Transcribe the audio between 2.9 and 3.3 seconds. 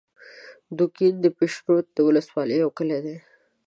دی